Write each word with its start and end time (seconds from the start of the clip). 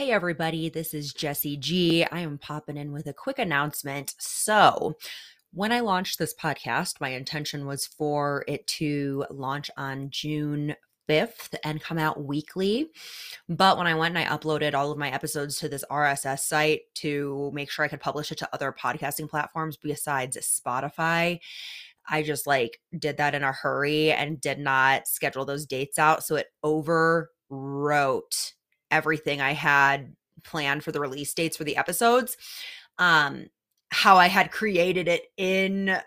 Hey, 0.00 0.12
everybody, 0.12 0.70
this 0.70 0.94
is 0.94 1.12
Jessie 1.12 1.58
G. 1.58 2.06
I 2.10 2.20
am 2.20 2.38
popping 2.38 2.78
in 2.78 2.90
with 2.90 3.06
a 3.06 3.12
quick 3.12 3.38
announcement. 3.38 4.14
So, 4.18 4.96
when 5.52 5.72
I 5.72 5.80
launched 5.80 6.18
this 6.18 6.32
podcast, 6.32 7.02
my 7.02 7.10
intention 7.10 7.66
was 7.66 7.86
for 7.86 8.42
it 8.48 8.66
to 8.78 9.26
launch 9.28 9.70
on 9.76 10.08
June 10.08 10.74
5th 11.06 11.54
and 11.64 11.82
come 11.82 11.98
out 11.98 12.24
weekly. 12.24 12.88
But 13.50 13.76
when 13.76 13.86
I 13.86 13.94
went 13.94 14.16
and 14.16 14.26
I 14.26 14.34
uploaded 14.34 14.72
all 14.72 14.90
of 14.90 14.96
my 14.96 15.10
episodes 15.10 15.58
to 15.58 15.68
this 15.68 15.84
RSS 15.90 16.38
site 16.38 16.80
to 16.94 17.50
make 17.52 17.70
sure 17.70 17.84
I 17.84 17.88
could 17.88 18.00
publish 18.00 18.32
it 18.32 18.38
to 18.38 18.48
other 18.54 18.72
podcasting 18.72 19.28
platforms 19.28 19.76
besides 19.76 20.38
Spotify, 20.38 21.40
I 22.08 22.22
just 22.22 22.46
like 22.46 22.80
did 22.98 23.18
that 23.18 23.34
in 23.34 23.42
a 23.42 23.52
hurry 23.52 24.12
and 24.12 24.40
did 24.40 24.60
not 24.60 25.06
schedule 25.06 25.44
those 25.44 25.66
dates 25.66 25.98
out. 25.98 26.24
So 26.24 26.36
it 26.36 26.46
overwrote 26.64 28.52
everything 28.90 29.40
I 29.40 29.52
had 29.52 30.14
planned 30.44 30.84
for 30.84 30.92
the 30.92 31.00
release 31.00 31.32
dates 31.34 31.56
for 31.56 31.64
the 31.64 31.76
episodes. 31.76 32.36
Um, 32.98 33.46
how 33.90 34.16
I 34.16 34.28
had 34.28 34.52
created 34.52 35.08
it 35.08 35.22
in 35.36 35.98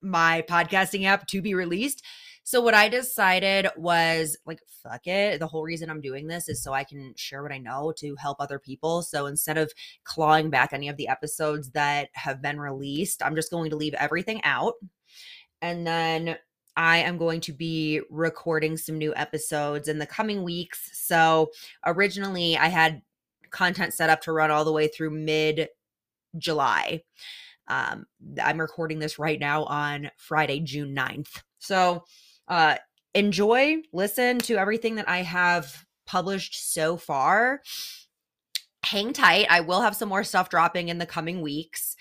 my 0.00 0.44
podcasting 0.48 1.04
app 1.04 1.26
to 1.28 1.42
be 1.42 1.54
released. 1.54 2.04
So 2.44 2.60
what 2.60 2.74
I 2.74 2.88
decided 2.88 3.68
was 3.76 4.36
like 4.46 4.60
fuck 4.82 5.06
it. 5.06 5.38
The 5.38 5.46
whole 5.46 5.62
reason 5.62 5.90
I'm 5.90 6.00
doing 6.00 6.26
this 6.26 6.48
is 6.48 6.62
so 6.62 6.72
I 6.72 6.84
can 6.84 7.14
share 7.16 7.42
what 7.42 7.52
I 7.52 7.58
know 7.58 7.92
to 7.98 8.16
help 8.16 8.38
other 8.40 8.58
people. 8.58 9.02
So 9.02 9.26
instead 9.26 9.58
of 9.58 9.72
clawing 10.04 10.50
back 10.50 10.72
any 10.72 10.88
of 10.88 10.96
the 10.96 11.08
episodes 11.08 11.70
that 11.70 12.08
have 12.14 12.42
been 12.42 12.58
released, 12.58 13.22
I'm 13.22 13.36
just 13.36 13.50
going 13.50 13.70
to 13.70 13.76
leave 13.76 13.94
everything 13.94 14.42
out. 14.44 14.74
And 15.60 15.86
then 15.86 16.36
I 16.76 16.98
am 16.98 17.18
going 17.18 17.40
to 17.42 17.52
be 17.52 18.00
recording 18.10 18.76
some 18.76 18.98
new 18.98 19.14
episodes 19.14 19.88
in 19.88 19.98
the 19.98 20.06
coming 20.06 20.42
weeks. 20.42 20.90
So 20.92 21.50
originally 21.84 22.56
I 22.56 22.68
had 22.68 23.02
content 23.50 23.92
set 23.92 24.10
up 24.10 24.20
to 24.22 24.32
run 24.32 24.50
all 24.50 24.64
the 24.64 24.72
way 24.72 24.88
through 24.88 25.10
mid 25.10 25.68
July. 26.38 27.02
Um, 27.68 28.06
I'm 28.42 28.60
recording 28.60 28.98
this 28.98 29.18
right 29.18 29.38
now 29.38 29.64
on 29.64 30.10
Friday, 30.16 30.60
June 30.60 30.94
9th. 30.94 31.42
So 31.58 32.04
uh, 32.48 32.76
enjoy, 33.14 33.82
listen 33.92 34.38
to 34.40 34.56
everything 34.56 34.96
that 34.96 35.08
I 35.08 35.18
have 35.22 35.84
published 36.06 36.72
so 36.72 36.96
far. 36.96 37.62
Hang 38.84 39.12
tight. 39.12 39.46
I 39.48 39.60
will 39.60 39.80
have 39.80 39.96
some 39.96 40.08
more 40.08 40.24
stuff 40.24 40.48
dropping 40.48 40.88
in 40.88 40.98
the 40.98 41.06
coming 41.06 41.40
weeks. 41.40 41.96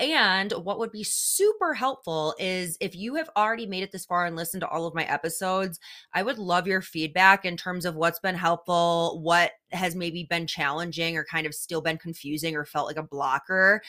And 0.00 0.52
what 0.52 0.78
would 0.78 0.90
be 0.90 1.04
super 1.04 1.74
helpful 1.74 2.34
is 2.38 2.78
if 2.80 2.96
you 2.96 3.16
have 3.16 3.28
already 3.36 3.66
made 3.66 3.82
it 3.82 3.92
this 3.92 4.06
far 4.06 4.24
and 4.24 4.34
listened 4.34 4.62
to 4.62 4.68
all 4.68 4.86
of 4.86 4.94
my 4.94 5.04
episodes, 5.04 5.78
I 6.14 6.22
would 6.22 6.38
love 6.38 6.66
your 6.66 6.80
feedback 6.80 7.44
in 7.44 7.56
terms 7.56 7.84
of 7.84 7.96
what's 7.96 8.18
been 8.18 8.34
helpful, 8.34 9.20
what 9.22 9.52
has 9.72 9.94
maybe 9.94 10.24
been 10.24 10.46
challenging 10.46 11.18
or 11.18 11.24
kind 11.24 11.46
of 11.46 11.54
still 11.54 11.82
been 11.82 11.98
confusing 11.98 12.56
or 12.56 12.64
felt 12.64 12.86
like 12.86 12.96
a 12.96 13.02
blocker. 13.02 13.82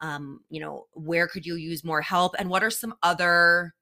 Um, 0.00 0.40
you 0.50 0.60
know, 0.60 0.84
where 0.92 1.26
could 1.26 1.46
you 1.46 1.56
use 1.56 1.82
more 1.82 2.02
help? 2.02 2.34
And 2.38 2.50
what 2.50 2.62
are 2.62 2.70
some 2.70 2.94
other 3.02 3.74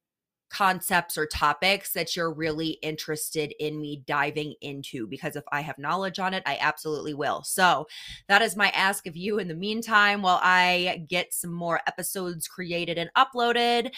concepts 0.52 1.16
or 1.16 1.26
topics 1.26 1.92
that 1.94 2.14
you're 2.14 2.32
really 2.32 2.70
interested 2.82 3.54
in 3.58 3.80
me 3.80 4.02
diving 4.06 4.54
into 4.60 5.06
because 5.06 5.34
if 5.34 5.44
I 5.50 5.62
have 5.62 5.78
knowledge 5.78 6.18
on 6.18 6.34
it, 6.34 6.42
I 6.44 6.58
absolutely 6.60 7.14
will. 7.14 7.42
So 7.42 7.86
that 8.28 8.42
is 8.42 8.54
my 8.54 8.68
ask 8.70 9.06
of 9.06 9.16
you 9.16 9.38
in 9.38 9.48
the 9.48 9.54
meantime 9.54 10.20
while 10.20 10.40
I 10.42 11.06
get 11.08 11.32
some 11.32 11.52
more 11.52 11.80
episodes 11.86 12.46
created 12.46 12.98
and 12.98 13.10
uploaded. 13.16 13.92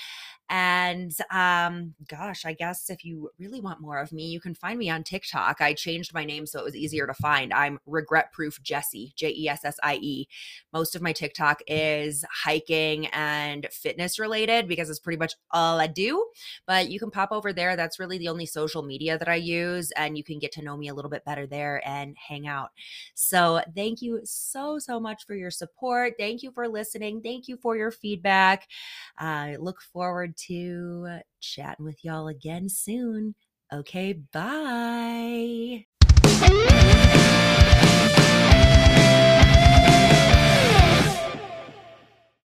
And 0.51 1.13
um, 1.31 1.95
gosh, 2.09 2.45
I 2.45 2.53
guess 2.53 2.91
if 2.91 3.05
you 3.05 3.31
really 3.39 3.61
want 3.61 3.81
more 3.81 3.99
of 3.99 4.13
me, 4.13 4.27
you 4.27 4.41
can 4.41 4.55
find 4.55 4.79
me 4.79 4.91
on 4.91 5.03
TikTok. 5.03 5.61
I 5.61 5.73
changed 5.73 6.13
my 6.13 6.25
name 6.25 6.47
so 6.47 6.59
it 6.59 6.65
was 6.65 6.77
easier 6.77 7.07
to 7.07 7.15
find. 7.15 7.53
I'm 7.53 7.79
Regret 7.87 8.31
Proof 8.33 8.63
Jessie, 8.63 9.13
J 9.17 9.35
E 9.37 9.49
S 9.49 9.65
S 9.65 9.79
I 9.83 9.97
E. 9.97 10.29
Most 10.73 10.95
of 10.95 11.03
my 11.03 11.13
TikTok 11.13 11.63
is 11.67 12.25
hiking 12.45 13.07
and 13.07 13.67
fitness 13.73 14.19
related 14.19 14.69
because 14.69 14.91
it's 14.91 14.99
pretty 14.99 15.19
much 15.19 15.35
all 15.51 15.81
I 15.81 15.87
do. 15.87 16.27
But 16.67 16.91
you 16.91 16.99
can 16.99 17.11
pop 17.11 17.33
over 17.33 17.53
there. 17.53 17.75
That's 17.75 17.99
really 17.99 18.19
the 18.19 18.29
only 18.29 18.47
social 18.47 18.83
media 18.83 19.19
that 19.19 19.29
I 19.29 19.37
use, 19.37 19.93
and 19.93 20.17
you 20.19 20.25
can 20.25 20.39
get 20.39 20.53
to 20.53 20.63
know 20.63 20.77
me 20.77 20.89
a 20.89 20.95
little 20.95 21.11
bit 21.11 21.25
better 21.25 21.47
there 21.47 21.87
and 21.89 22.17
hang 22.19 22.47
out. 22.47 22.71
So 23.15 23.63
thank 23.75 24.03
you 24.03 24.21
so, 24.25 24.79
so 24.79 25.01
much 25.01 25.27
for 25.27 25.35
your 25.35 25.51
support. 25.51 26.15
Thank 26.19 26.43
you 26.43 26.51
for 26.51 26.69
listening. 26.69 27.23
Thank 27.23 27.49
you 27.49 27.57
for 27.57 27.77
your 27.77 27.91
feedback. 27.91 28.69
I 29.17 29.55
uh, 29.55 29.59
look 29.59 29.81
forward 29.81 30.34
to 30.47 31.21
chatting 31.41 31.85
with 31.85 32.05
y'all 32.05 32.29
again 32.29 32.69
soon. 32.69 33.35
Okay, 33.73 34.13
bye. 34.33 35.85